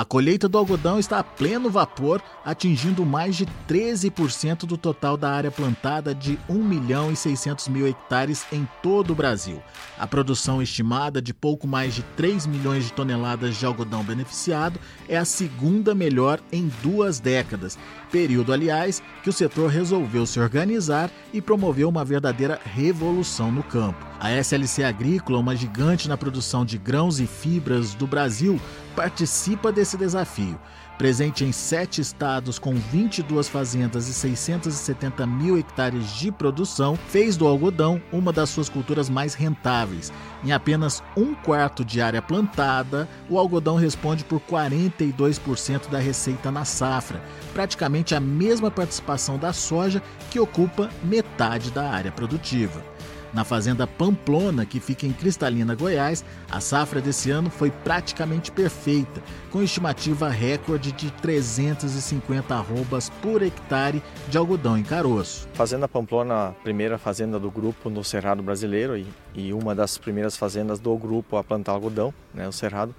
A 0.00 0.04
colheita 0.06 0.48
do 0.48 0.56
algodão 0.56 0.98
está 0.98 1.18
a 1.18 1.22
pleno 1.22 1.68
vapor, 1.68 2.22
atingindo 2.42 3.04
mais 3.04 3.36
de 3.36 3.46
13% 3.68 4.60
do 4.60 4.78
total 4.78 5.14
da 5.14 5.30
área 5.30 5.50
plantada 5.50 6.14
de 6.14 6.38
1 6.48 6.54
milhão 6.54 7.12
e 7.12 7.16
600 7.16 7.68
mil 7.68 7.86
hectares 7.86 8.46
em 8.50 8.66
todo 8.82 9.10
o 9.10 9.14
Brasil. 9.14 9.62
A 9.98 10.06
produção 10.06 10.62
estimada 10.62 11.20
de 11.20 11.34
pouco 11.34 11.66
mais 11.66 11.94
de 11.94 12.02
3 12.16 12.46
milhões 12.46 12.84
de 12.84 12.94
toneladas 12.94 13.56
de 13.56 13.66
algodão 13.66 14.02
beneficiado 14.02 14.80
é 15.06 15.18
a 15.18 15.24
segunda 15.26 15.94
melhor 15.94 16.40
em 16.50 16.72
duas 16.82 17.20
décadas, 17.20 17.78
período, 18.10 18.54
aliás, 18.54 19.02
que 19.22 19.28
o 19.28 19.34
setor 19.34 19.68
resolveu 19.68 20.24
se 20.24 20.40
organizar 20.40 21.10
e 21.30 21.42
promoveu 21.42 21.90
uma 21.90 22.06
verdadeira 22.06 22.58
revolução 22.64 23.52
no 23.52 23.62
campo. 23.62 24.10
A 24.18 24.32
SLC 24.32 24.84
Agrícola, 24.84 25.38
uma 25.38 25.56
gigante 25.56 26.08
na 26.08 26.16
produção 26.16 26.64
de 26.64 26.76
grãos 26.76 27.20
e 27.20 27.26
fibras 27.26 27.94
do 27.94 28.06
Brasil, 28.06 28.60
participa 28.94 29.72
desse 29.72 29.89
desafio. 29.96 30.58
Presente 30.98 31.46
em 31.46 31.50
sete 31.50 32.00
estados 32.00 32.58
com 32.58 32.74
22 32.74 33.48
fazendas 33.48 34.06
e 34.06 34.12
670 34.12 35.26
mil 35.26 35.58
hectares 35.58 36.10
de 36.16 36.30
produção, 36.30 36.94
fez 37.08 37.38
do 37.38 37.46
algodão 37.46 38.02
uma 38.12 38.32
das 38.32 38.50
suas 38.50 38.68
culturas 38.68 39.08
mais 39.08 39.32
rentáveis. 39.32 40.12
Em 40.44 40.52
apenas 40.52 41.02
um 41.16 41.34
quarto 41.34 41.84
de 41.84 42.02
área 42.02 42.20
plantada, 42.20 43.08
o 43.30 43.38
algodão 43.38 43.76
responde 43.76 44.24
por 44.24 44.40
42% 44.40 45.88
da 45.88 45.98
receita 45.98 46.50
na 46.50 46.66
safra, 46.66 47.22
praticamente 47.54 48.14
a 48.14 48.20
mesma 48.20 48.70
participação 48.70 49.38
da 49.38 49.54
soja, 49.54 50.02
que 50.30 50.38
ocupa 50.38 50.90
metade 51.02 51.70
da 51.70 51.88
área 51.90 52.12
produtiva. 52.12 52.84
Na 53.32 53.44
fazenda 53.44 53.86
Pamplona, 53.86 54.66
que 54.66 54.80
fica 54.80 55.06
em 55.06 55.12
Cristalina, 55.12 55.76
Goiás, 55.76 56.24
a 56.50 56.60
safra 56.60 57.00
desse 57.00 57.30
ano 57.30 57.48
foi 57.48 57.70
praticamente 57.70 58.50
perfeita, 58.50 59.22
com 59.52 59.62
estimativa 59.62 60.28
recorde 60.28 60.90
de 60.90 61.12
350 61.12 62.52
arrobas 62.52 63.08
por 63.22 63.40
hectare 63.40 64.02
de 64.28 64.36
algodão 64.36 64.76
em 64.76 64.82
caroço. 64.82 65.48
Fazenda 65.54 65.86
Pamplona, 65.86 66.56
primeira 66.64 66.98
fazenda 66.98 67.38
do 67.38 67.52
grupo 67.52 67.88
no 67.88 68.02
Cerrado 68.02 68.42
Brasileiro 68.42 68.96
e, 68.96 69.06
e 69.32 69.52
uma 69.52 69.76
das 69.76 69.96
primeiras 69.96 70.36
fazendas 70.36 70.80
do 70.80 70.96
grupo 70.96 71.36
a 71.36 71.44
plantar 71.44 71.72
algodão, 71.72 72.12
né, 72.34 72.48
o 72.48 72.52
Cerrado. 72.52 72.92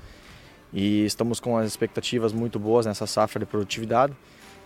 E 0.73 1.05
estamos 1.05 1.41
com 1.41 1.57
as 1.57 1.67
expectativas 1.67 2.31
muito 2.31 2.57
boas 2.57 2.85
nessa 2.85 3.05
safra 3.05 3.41
de 3.41 3.45
produtividade. 3.45 4.13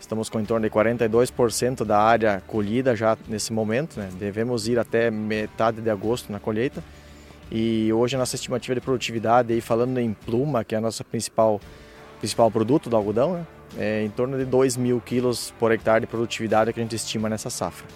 Estamos 0.05 0.29
com 0.29 0.39
em 0.39 0.45
torno 0.45 0.69
de 0.69 0.71
42% 0.71 1.83
da 1.83 1.99
área 1.99 2.39
colhida 2.45 2.95
já 2.95 3.17
nesse 3.27 3.51
momento. 3.51 3.99
Né? 3.99 4.07
Devemos 4.19 4.67
ir 4.67 4.77
até 4.77 5.09
metade 5.09 5.81
de 5.81 5.89
agosto 5.89 6.31
na 6.31 6.39
colheita. 6.39 6.83
E 7.51 7.91
hoje 7.91 8.15
a 8.15 8.19
nossa 8.19 8.35
estimativa 8.35 8.75
de 8.75 8.81
produtividade, 8.81 9.51
aí 9.51 9.61
falando 9.61 9.97
em 9.97 10.13
pluma, 10.13 10.63
que 10.63 10.75
é 10.75 10.77
a 10.77 10.81
nossa 10.81 11.03
principal, 11.03 11.59
principal 12.19 12.51
produto 12.51 12.87
do 12.87 12.95
algodão, 12.95 13.33
né? 13.33 13.47
é 13.79 14.03
em 14.03 14.09
torno 14.11 14.37
de 14.37 14.45
2 14.45 14.77
mil 14.77 15.01
quilos 15.01 15.51
por 15.57 15.71
hectare 15.71 16.01
de 16.01 16.07
produtividade 16.07 16.71
que 16.71 16.79
a 16.79 16.83
gente 16.83 16.95
estima 16.95 17.27
nessa 17.27 17.49
safra. 17.49 17.87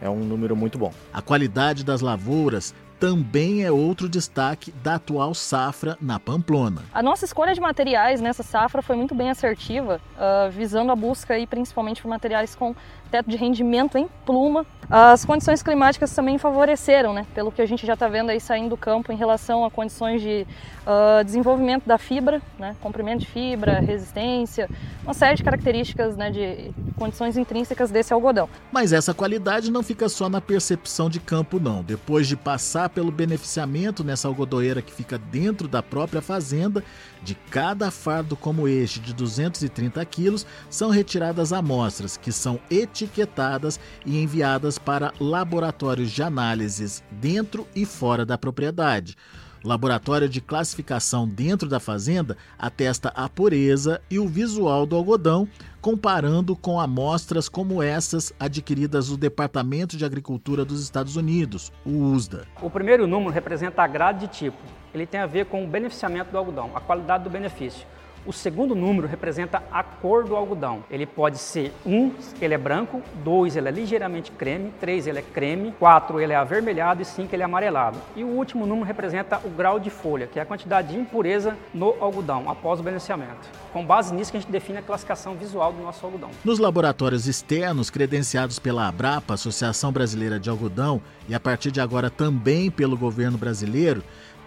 É 0.00 0.08
um 0.08 0.20
número 0.20 0.56
muito 0.56 0.78
bom. 0.78 0.90
A 1.12 1.20
qualidade 1.20 1.84
das 1.84 2.00
lavouras 2.00 2.74
também 2.98 3.64
é 3.64 3.70
outro 3.70 4.08
destaque 4.08 4.72
da 4.82 4.96
atual 4.96 5.34
safra 5.34 5.96
na 6.00 6.18
Pamplona. 6.18 6.82
A 6.92 7.02
nossa 7.02 7.24
escolha 7.24 7.54
de 7.54 7.60
materiais 7.60 8.20
nessa 8.20 8.42
safra 8.42 8.82
foi 8.82 8.96
muito 8.96 9.14
bem 9.14 9.30
assertiva, 9.30 10.00
uh, 10.16 10.50
visando 10.50 10.90
a 10.90 10.96
busca 10.96 11.34
aí, 11.34 11.46
principalmente 11.46 12.02
por 12.02 12.08
materiais 12.08 12.54
com 12.54 12.74
teto 13.10 13.30
de 13.30 13.36
rendimento 13.36 13.96
em 13.96 14.08
pluma. 14.26 14.66
As 14.90 15.24
condições 15.24 15.62
climáticas 15.62 16.14
também 16.14 16.38
favoreceram, 16.38 17.12
né, 17.12 17.26
pelo 17.34 17.52
que 17.52 17.60
a 17.60 17.66
gente 17.66 17.86
já 17.86 17.94
está 17.94 18.08
vendo 18.08 18.30
aí 18.30 18.40
saindo 18.40 18.70
do 18.70 18.76
campo 18.76 19.12
em 19.12 19.16
relação 19.16 19.64
a 19.64 19.70
condições 19.70 20.20
de 20.22 20.46
uh, 20.86 21.24
desenvolvimento 21.24 21.86
da 21.86 21.98
fibra, 21.98 22.40
né, 22.58 22.74
comprimento 22.80 23.20
de 23.20 23.26
fibra, 23.26 23.80
resistência, 23.80 24.68
uma 25.04 25.14
série 25.14 25.36
de 25.36 25.44
características 25.44 26.16
né, 26.16 26.30
de 26.30 26.72
condições 26.98 27.36
intrínsecas 27.36 27.90
desse 27.90 28.12
algodão. 28.12 28.48
Mas 28.72 28.92
essa 28.92 29.14
qualidade 29.14 29.70
não 29.70 29.82
fica 29.82 30.08
só 30.08 30.28
na 30.28 30.40
percepção 30.40 31.08
de 31.08 31.20
campo, 31.20 31.58
não. 31.60 31.82
Depois 31.82 32.26
de 32.26 32.36
passar 32.36 32.88
pelo 32.90 33.10
beneficiamento 33.10 34.04
nessa 34.04 34.28
algodoeira 34.28 34.82
que 34.82 34.92
fica 34.92 35.16
dentro 35.16 35.68
da 35.68 35.82
própria 35.82 36.20
fazenda, 36.20 36.84
de 37.22 37.34
cada 37.34 37.90
fardo 37.90 38.36
como 38.36 38.68
este 38.68 39.00
de 39.00 39.14
230 39.14 40.04
quilos, 40.04 40.46
são 40.68 40.90
retiradas 40.90 41.52
amostras 41.52 42.16
que 42.16 42.32
são 42.32 42.60
etiquetadas 42.70 43.78
e 44.04 44.20
enviadas 44.20 44.78
para 44.78 45.12
laboratórios 45.20 46.10
de 46.10 46.22
análises 46.22 47.02
dentro 47.10 47.66
e 47.74 47.84
fora 47.84 48.26
da 48.26 48.36
propriedade. 48.36 49.16
Laboratório 49.64 50.28
de 50.28 50.40
classificação 50.40 51.26
dentro 51.26 51.68
da 51.68 51.80
fazenda 51.80 52.36
atesta 52.58 53.12
a 53.14 53.28
pureza 53.28 54.00
e 54.10 54.18
o 54.18 54.28
visual 54.28 54.86
do 54.86 54.94
algodão, 54.94 55.48
comparando 55.80 56.54
com 56.54 56.80
amostras 56.80 57.48
como 57.48 57.82
essas 57.82 58.32
adquiridas 58.38 59.08
do 59.08 59.16
Departamento 59.16 59.96
de 59.96 60.04
Agricultura 60.04 60.64
dos 60.64 60.82
Estados 60.82 61.16
Unidos, 61.16 61.72
o 61.84 62.12
USDA. 62.12 62.46
O 62.62 62.70
primeiro 62.70 63.06
número 63.06 63.32
representa 63.32 63.82
a 63.82 63.86
grade 63.86 64.26
de 64.26 64.28
tipo. 64.28 64.58
Ele 64.94 65.06
tem 65.06 65.20
a 65.20 65.26
ver 65.26 65.46
com 65.46 65.64
o 65.64 65.68
beneficiamento 65.68 66.30
do 66.30 66.38
algodão, 66.38 66.70
a 66.74 66.80
qualidade 66.80 67.24
do 67.24 67.30
benefício. 67.30 67.86
O 68.28 68.32
segundo 68.34 68.74
número 68.74 69.08
representa 69.08 69.62
a 69.72 69.82
cor 69.82 70.22
do 70.22 70.36
algodão. 70.36 70.84
Ele 70.90 71.06
pode 71.06 71.38
ser 71.38 71.72
um, 71.86 72.12
ele 72.42 72.52
é 72.52 72.58
branco, 72.58 73.00
dois, 73.24 73.56
ele 73.56 73.68
é 73.68 73.70
ligeiramente 73.70 74.30
creme, 74.30 74.70
três, 74.78 75.06
ele 75.06 75.20
é 75.20 75.22
creme, 75.22 75.72
quatro, 75.78 76.20
ele 76.20 76.34
é 76.34 76.36
avermelhado 76.36 77.00
e 77.00 77.06
cinco, 77.06 77.34
ele 77.34 77.40
é 77.40 77.46
amarelado. 77.46 77.98
E 78.14 78.22
o 78.22 78.26
último 78.26 78.66
número 78.66 78.86
representa 78.86 79.40
o 79.42 79.48
grau 79.48 79.80
de 79.80 79.88
folha, 79.88 80.26
que 80.26 80.38
é 80.38 80.42
a 80.42 80.44
quantidade 80.44 80.88
de 80.88 80.98
impureza 80.98 81.56
no 81.72 81.94
algodão 81.98 82.50
após 82.50 82.80
o 82.80 82.82
beneficiamento. 82.82 83.48
Com 83.72 83.82
base 83.82 84.14
nisso 84.14 84.30
que 84.30 84.36
a 84.36 84.40
gente 84.40 84.52
define 84.52 84.76
a 84.76 84.82
classificação 84.82 85.34
visual 85.34 85.72
do 85.72 85.82
nosso 85.82 86.04
algodão. 86.04 86.28
Nos 86.44 86.58
laboratórios 86.58 87.26
externos 87.26 87.88
credenciados 87.88 88.58
pela 88.58 88.86
Abrapa, 88.86 89.32
Associação 89.32 89.90
Brasileira 89.90 90.38
de 90.38 90.50
Algodão, 90.50 91.00
e 91.26 91.34
a 91.34 91.40
partir 91.40 91.70
de 91.70 91.80
agora 91.80 92.10
também 92.10 92.70
pelo 92.70 92.94
governo 92.94 93.38
brasileiro, 93.38 94.02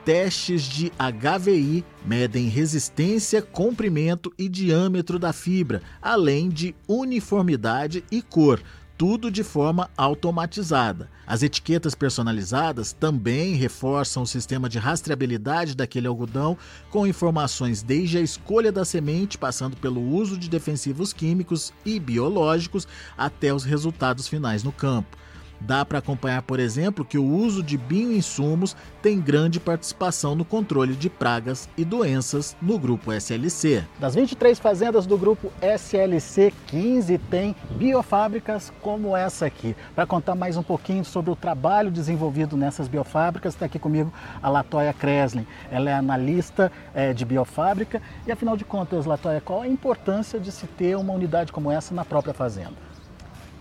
testes 0.05 0.63
de 0.63 0.91
HVI 0.97 1.83
medem 2.05 2.47
resistência, 2.47 3.41
comprimento 3.41 4.33
e 4.37 4.49
diâmetro 4.49 5.19
da 5.19 5.31
fibra, 5.31 5.81
além 6.01 6.49
de 6.49 6.75
uniformidade 6.87 8.03
e 8.11 8.21
cor, 8.21 8.61
tudo 8.97 9.31
de 9.31 9.43
forma 9.43 9.89
automatizada. 9.97 11.09
As 11.25 11.41
etiquetas 11.41 11.95
personalizadas 11.95 12.93
também 12.93 13.55
reforçam 13.55 14.23
o 14.23 14.27
sistema 14.27 14.69
de 14.69 14.77
rastreabilidade 14.77 15.75
daquele 15.75 16.07
algodão, 16.07 16.57
com 16.89 17.07
informações 17.07 17.81
desde 17.81 18.17
a 18.17 18.21
escolha 18.21 18.71
da 18.71 18.85
semente, 18.85 19.37
passando 19.37 19.75
pelo 19.77 20.01
uso 20.01 20.37
de 20.37 20.49
defensivos 20.49 21.13
químicos 21.13 21.73
e 21.85 21.99
biológicos, 21.99 22.87
até 23.17 23.53
os 23.53 23.63
resultados 23.63 24.27
finais 24.27 24.63
no 24.63 24.71
campo. 24.71 25.17
Dá 25.61 25.85
para 25.85 25.99
acompanhar, 25.99 26.41
por 26.41 26.59
exemplo, 26.59 27.05
que 27.05 27.19
o 27.19 27.23
uso 27.23 27.61
de 27.61 27.77
bioinsumos 27.77 28.75
tem 29.01 29.21
grande 29.21 29.59
participação 29.59 30.33
no 30.33 30.43
controle 30.43 30.95
de 30.95 31.07
pragas 31.09 31.69
e 31.77 31.85
doenças 31.85 32.57
no 32.59 32.79
grupo 32.79 33.13
SLC. 33.13 33.83
Das 33.99 34.15
23 34.15 34.57
fazendas 34.57 35.05
do 35.05 35.17
grupo 35.17 35.51
SLC, 35.61 36.51
15 36.67 37.17
têm 37.17 37.55
biofábricas 37.75 38.73
como 38.81 39.15
essa 39.15 39.45
aqui. 39.45 39.75
Para 39.93 40.07
contar 40.07 40.33
mais 40.33 40.57
um 40.57 40.63
pouquinho 40.63 41.05
sobre 41.05 41.31
o 41.31 41.35
trabalho 41.35 41.91
desenvolvido 41.91 42.57
nessas 42.57 42.87
biofábricas, 42.87 43.53
está 43.53 43.67
aqui 43.67 43.77
comigo 43.77 44.11
a 44.41 44.49
Latoya 44.49 44.93
Kreslin. 44.93 45.45
Ela 45.71 45.91
é 45.91 45.93
analista 45.93 46.71
é, 46.93 47.13
de 47.13 47.23
biofábrica 47.23 48.01
e, 48.25 48.31
afinal 48.31 48.57
de 48.57 48.65
contas, 48.65 49.05
Latoya, 49.05 49.39
qual 49.39 49.61
a 49.61 49.67
importância 49.67 50.39
de 50.39 50.51
se 50.51 50.65
ter 50.65 50.97
uma 50.97 51.13
unidade 51.13 51.51
como 51.51 51.71
essa 51.71 51.93
na 51.93 52.03
própria 52.03 52.33
fazenda? 52.33 52.90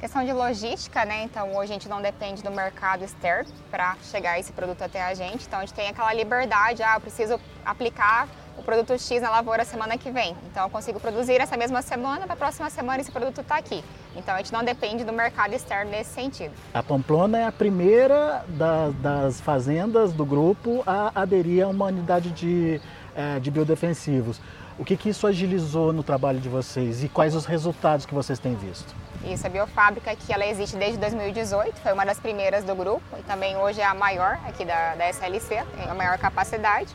Questão 0.00 0.24
de 0.24 0.32
logística, 0.32 1.04
né? 1.04 1.24
Então 1.24 1.54
hoje 1.54 1.72
a 1.72 1.74
gente 1.74 1.86
não 1.86 2.00
depende 2.00 2.42
do 2.42 2.50
mercado 2.50 3.04
externo 3.04 3.50
para 3.70 3.96
chegar 4.10 4.40
esse 4.40 4.50
produto 4.50 4.80
até 4.80 5.02
a 5.02 5.12
gente. 5.12 5.46
Então 5.46 5.58
a 5.58 5.62
gente 5.62 5.74
tem 5.74 5.88
aquela 5.88 6.14
liberdade, 6.14 6.82
ah, 6.82 6.94
eu 6.96 7.00
preciso 7.02 7.38
aplicar 7.62 8.26
o 8.56 8.62
produto 8.62 8.98
X 8.98 9.20
na 9.20 9.28
lavoura 9.28 9.62
semana 9.62 9.98
que 9.98 10.10
vem. 10.10 10.34
Então 10.50 10.64
eu 10.64 10.70
consigo 10.70 10.98
produzir 10.98 11.38
essa 11.38 11.54
mesma 11.54 11.82
semana, 11.82 12.24
para 12.24 12.32
a 12.32 12.36
próxima 12.36 12.70
semana 12.70 13.02
esse 13.02 13.12
produto 13.12 13.42
está 13.42 13.56
aqui. 13.58 13.84
Então 14.16 14.34
a 14.34 14.38
gente 14.38 14.54
não 14.54 14.64
depende 14.64 15.04
do 15.04 15.12
mercado 15.12 15.52
externo 15.52 15.90
nesse 15.90 16.14
sentido. 16.14 16.54
A 16.72 16.82
Pamplona 16.82 17.38
é 17.38 17.44
a 17.44 17.52
primeira 17.52 18.42
da, 18.48 18.88
das 19.02 19.38
fazendas 19.38 20.14
do 20.14 20.24
grupo 20.24 20.82
a 20.86 21.12
aderir 21.14 21.62
a 21.62 21.68
uma 21.68 21.84
unidade 21.84 22.30
de, 22.30 22.80
é, 23.14 23.38
de 23.38 23.50
biodefensivos. 23.50 24.40
O 24.78 24.84
que, 24.84 24.96
que 24.96 25.10
isso 25.10 25.26
agilizou 25.26 25.92
no 25.92 26.02
trabalho 26.02 26.40
de 26.40 26.48
vocês 26.48 27.04
e 27.04 27.08
quais 27.08 27.34
os 27.34 27.44
resultados 27.44 28.06
que 28.06 28.14
vocês 28.14 28.38
têm 28.38 28.54
visto? 28.54 28.94
Isso, 29.24 29.46
a 29.46 29.50
biofábrica 29.50 30.16
que 30.16 30.32
ela 30.32 30.46
existe 30.46 30.76
desde 30.76 30.98
2018, 30.98 31.80
foi 31.80 31.92
uma 31.92 32.06
das 32.06 32.18
primeiras 32.18 32.64
do 32.64 32.74
grupo 32.74 33.02
e 33.18 33.22
também 33.24 33.56
hoje 33.56 33.80
é 33.80 33.84
a 33.84 33.94
maior 33.94 34.38
aqui 34.46 34.64
da, 34.64 34.94
da 34.94 35.10
SLC, 35.10 35.62
tem 35.76 35.90
a 35.90 35.94
maior 35.94 36.16
capacidade. 36.16 36.88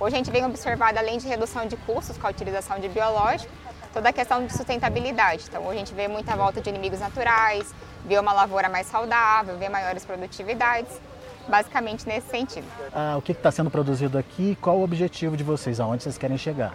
Hoje 0.00 0.14
a 0.14 0.18
gente 0.18 0.30
vem 0.30 0.44
observado, 0.44 0.98
além 0.98 1.18
de 1.18 1.26
redução 1.26 1.66
de 1.66 1.76
custos 1.76 2.16
com 2.16 2.26
a 2.26 2.30
utilização 2.30 2.78
de 2.78 2.88
biológico, 2.88 3.52
toda 3.92 4.08
a 4.08 4.12
questão 4.12 4.46
de 4.46 4.52
sustentabilidade. 4.52 5.44
Então 5.48 5.62
hoje 5.62 5.76
a 5.76 5.78
gente 5.78 5.94
vê 5.94 6.08
muita 6.08 6.34
volta 6.36 6.60
de 6.60 6.68
inimigos 6.70 7.00
naturais, 7.00 7.74
vê 8.06 8.18
uma 8.18 8.32
lavoura 8.32 8.68
mais 8.68 8.86
saudável, 8.86 9.58
vê 9.58 9.68
maiores 9.68 10.04
produtividades, 10.04 11.00
basicamente 11.48 12.06
nesse 12.06 12.28
sentido. 12.28 12.66
Ah, 12.92 13.16
o 13.16 13.22
que 13.22 13.32
está 13.32 13.50
sendo 13.50 13.70
produzido 13.70 14.18
aqui? 14.18 14.56
Qual 14.60 14.78
o 14.78 14.82
objetivo 14.82 15.36
de 15.36 15.44
vocês? 15.44 15.80
Aonde 15.80 16.02
vocês 16.02 16.18
querem 16.18 16.38
chegar? 16.38 16.74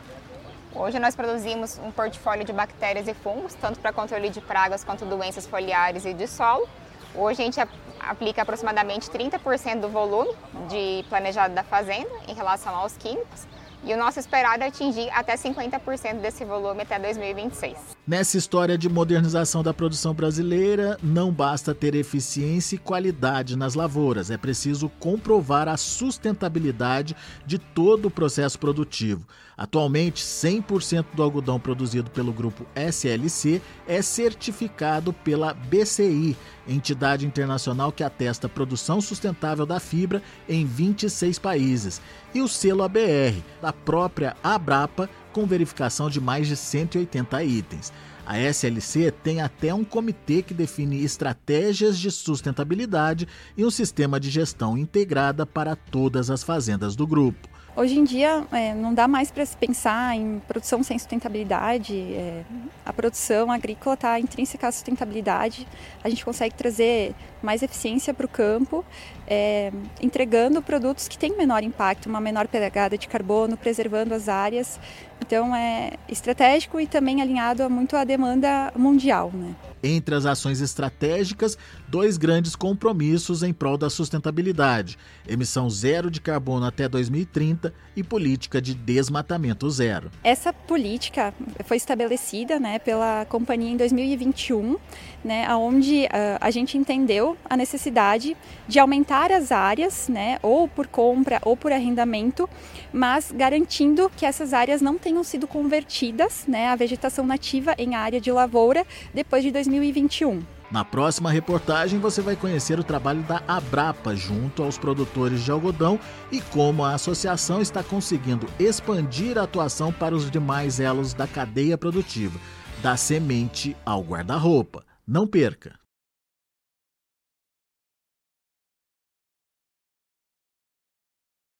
Hoje 0.73 0.99
nós 0.99 1.15
produzimos 1.15 1.79
um 1.79 1.91
portfólio 1.91 2.45
de 2.45 2.53
bactérias 2.53 3.07
e 3.07 3.13
fungos, 3.13 3.53
tanto 3.55 3.79
para 3.79 3.91
controle 3.91 4.29
de 4.29 4.39
pragas 4.39 4.83
quanto 4.83 5.05
doenças 5.05 5.45
foliares 5.45 6.05
e 6.05 6.13
de 6.13 6.27
solo. 6.27 6.67
Hoje 7.13 7.41
a 7.41 7.45
gente 7.45 7.59
aplica 7.99 8.41
aproximadamente 8.41 9.09
30% 9.09 9.81
do 9.81 9.89
volume 9.89 10.33
de 10.69 11.03
planejado 11.09 11.53
da 11.53 11.63
fazenda 11.63 12.09
em 12.27 12.33
relação 12.33 12.73
aos 12.73 12.95
químicos 12.95 13.45
e 13.83 13.93
o 13.93 13.97
nosso 13.97 14.19
esperado 14.19 14.63
é 14.63 14.67
atingir 14.67 15.09
até 15.11 15.35
50% 15.35 16.19
desse 16.19 16.45
volume 16.45 16.83
até 16.83 16.99
2026. 16.99 17.97
Nessa 18.05 18.35
história 18.35 18.79
de 18.79 18.89
modernização 18.89 19.61
da 19.61 19.75
produção 19.75 20.11
brasileira, 20.11 20.97
não 21.03 21.31
basta 21.31 21.73
ter 21.73 21.93
eficiência 21.93 22.75
e 22.75 22.79
qualidade 22.79 23.55
nas 23.55 23.75
lavouras, 23.75 24.31
é 24.31 24.37
preciso 24.37 24.89
comprovar 24.99 25.67
a 25.67 25.77
sustentabilidade 25.77 27.15
de 27.45 27.59
todo 27.59 28.07
o 28.07 28.11
processo 28.11 28.57
produtivo. 28.57 29.23
Atualmente, 29.55 30.23
100% 30.23 31.05
do 31.13 31.21
algodão 31.21 31.59
produzido 31.59 32.09
pelo 32.09 32.33
grupo 32.33 32.65
SLC 32.75 33.61
é 33.87 34.01
certificado 34.01 35.13
pela 35.13 35.53
BCI, 35.53 36.35
entidade 36.67 37.27
internacional 37.27 37.91
que 37.91 38.03
atesta 38.03 38.47
a 38.47 38.49
produção 38.49 38.99
sustentável 38.99 39.63
da 39.63 39.79
fibra 39.79 40.23
em 40.49 40.65
26 40.65 41.37
países, 41.37 42.01
e 42.33 42.41
o 42.41 42.47
selo 42.47 42.81
ABR, 42.81 43.43
da 43.61 43.71
própria 43.71 44.35
Abrapa, 44.43 45.07
com 45.31 45.45
verificação 45.45 46.09
de 46.09 46.21
mais 46.21 46.47
de 46.47 46.55
180 46.55 47.43
itens. 47.43 47.91
A 48.25 48.39
SLC 48.39 49.11
tem 49.11 49.41
até 49.41 49.73
um 49.73 49.83
comitê 49.83 50.41
que 50.41 50.53
define 50.53 51.03
estratégias 51.03 51.97
de 51.97 52.11
sustentabilidade 52.11 53.27
e 53.57 53.65
um 53.65 53.71
sistema 53.71 54.19
de 54.19 54.29
gestão 54.29 54.77
integrada 54.77 55.45
para 55.45 55.75
todas 55.75 56.29
as 56.29 56.43
fazendas 56.43 56.95
do 56.95 57.07
grupo. 57.07 57.50
Hoje 57.73 57.97
em 57.97 58.03
dia 58.03 58.45
é, 58.51 58.73
não 58.73 58.93
dá 58.93 59.07
mais 59.07 59.31
para 59.31 59.45
se 59.45 59.55
pensar 59.55 60.13
em 60.13 60.41
produção 60.45 60.83
sem 60.83 60.99
sustentabilidade. 60.99 61.95
É, 62.13 62.43
a 62.85 62.91
produção 62.91 63.49
agrícola 63.49 63.93
está 63.93 64.19
intrínseca 64.19 64.67
à 64.67 64.71
sustentabilidade. 64.71 65.65
A 66.03 66.09
gente 66.09 66.25
consegue 66.25 66.53
trazer 66.53 67.15
mais 67.41 67.63
eficiência 67.63 68.13
para 68.13 68.25
o 68.25 68.29
campo, 68.29 68.83
é, 69.25 69.71
entregando 70.01 70.61
produtos 70.61 71.07
que 71.07 71.17
têm 71.17 71.37
menor 71.37 71.63
impacto, 71.63 72.07
uma 72.07 72.19
menor 72.19 72.45
pegada 72.49 72.97
de 72.97 73.07
carbono, 73.07 73.55
preservando 73.55 74.13
as 74.13 74.27
áreas. 74.27 74.77
Então 75.21 75.55
é 75.55 75.93
estratégico 76.09 76.77
e 76.77 76.85
também 76.85 77.21
alinhado 77.21 77.69
muito 77.69 77.95
à 77.95 78.03
demanda 78.03 78.73
mundial. 78.75 79.31
Né? 79.33 79.55
Entre 79.83 80.13
as 80.13 80.25
ações 80.25 80.61
estratégicas, 80.61 81.57
dois 81.87 82.17
grandes 82.17 82.55
compromissos 82.55 83.41
em 83.41 83.51
prol 83.51 83.77
da 83.77 83.89
sustentabilidade: 83.89 84.97
emissão 85.27 85.69
zero 85.69 86.11
de 86.11 86.21
carbono 86.21 86.65
até 86.65 86.87
2030 86.87 87.73
e 87.95 88.03
política 88.03 88.61
de 88.61 88.75
desmatamento 88.75 89.69
zero. 89.69 90.11
Essa 90.23 90.53
política 90.53 91.33
foi 91.65 91.77
estabelecida 91.77 92.59
né, 92.59 92.77
pela 92.79 93.25
companhia 93.25 93.71
em 93.71 93.77
2021, 93.77 94.77
né, 95.23 95.53
onde 95.55 96.05
uh, 96.05 96.37
a 96.39 96.51
gente 96.51 96.77
entendeu 96.77 97.35
a 97.49 97.57
necessidade 97.57 98.37
de 98.67 98.79
aumentar 98.79 99.31
as 99.31 99.51
áreas, 99.51 100.07
né, 100.07 100.37
ou 100.41 100.67
por 100.67 100.87
compra 100.87 101.39
ou 101.43 101.57
por 101.57 101.71
arrendamento, 101.71 102.49
mas 102.93 103.31
garantindo 103.31 104.11
que 104.15 104.25
essas 104.25 104.53
áreas 104.53 104.81
não 104.81 104.97
tenham 104.97 105.23
sido 105.23 105.47
convertidas, 105.47 106.45
né, 106.47 106.67
a 106.67 106.75
vegetação 106.75 107.25
nativa 107.25 107.73
em 107.77 107.95
área 107.95 108.21
de 108.21 108.31
lavoura 108.31 108.85
depois 109.13 109.43
de 109.43 109.51
2030. 109.51 109.70
2021. 109.71 110.41
Na 110.69 110.85
próxima 110.85 111.31
reportagem 111.31 111.99
você 111.99 112.21
vai 112.21 112.35
conhecer 112.35 112.79
o 112.79 112.83
trabalho 112.83 113.21
da 113.23 113.41
Abrapa 113.47 114.15
junto 114.15 114.63
aos 114.63 114.77
produtores 114.77 115.41
de 115.43 115.51
algodão 115.51 115.99
e 116.31 116.39
como 116.41 116.85
a 116.85 116.93
associação 116.93 117.61
está 117.61 117.83
conseguindo 117.83 118.47
expandir 118.57 119.37
a 119.37 119.43
atuação 119.43 119.91
para 119.91 120.15
os 120.15 120.31
demais 120.31 120.79
elos 120.79 121.13
da 121.13 121.27
cadeia 121.27 121.77
produtiva, 121.77 122.39
da 122.81 122.95
semente 122.95 123.75
ao 123.85 124.01
guarda-roupa. 124.01 124.85
Não 125.05 125.27
perca! 125.27 125.80